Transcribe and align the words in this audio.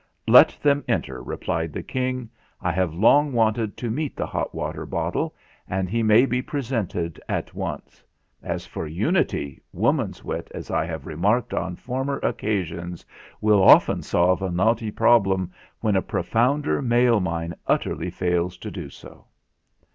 "Let 0.27 0.57
them 0.63 0.83
enter," 0.87 1.21
replied 1.21 1.73
the 1.73 1.83
King. 1.83 2.31
"I 2.59 2.71
have 2.71 2.91
long 2.91 3.33
wanted 3.33 3.77
to 3.77 3.91
meet 3.91 4.15
the 4.15 4.25
hot 4.25 4.55
water 4.55 4.83
bot 4.87 5.13
tle, 5.13 5.35
and 5.67 5.87
he 5.87 6.01
may 6.01 6.25
be 6.25 6.41
presented 6.41 7.21
at 7.29 7.53
once. 7.53 8.03
As 8.41 8.65
for 8.65 8.87
Unity, 8.87 9.61
woman's 9.71 10.23
wit, 10.23 10.49
as 10.55 10.71
I 10.71 10.85
have 10.85 11.05
remarked 11.05 11.53
on 11.53 11.75
former 11.75 12.17
occasions, 12.23 13.05
will 13.41 13.61
often 13.61 14.01
solve 14.01 14.41
a 14.41 14.49
knotty 14.49 14.89
problem 14.89 15.51
when 15.81 15.93
the 15.93 16.01
profounder 16.01 16.81
male 16.81 17.19
mind 17.19 17.53
ut 17.67 17.83
terly 17.83 18.11
fails 18.11 18.57
to 18.57 18.71
do 18.71 18.89
so." 18.89 19.27